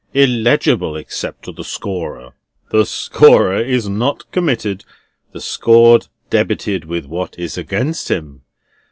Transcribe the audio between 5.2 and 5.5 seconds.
the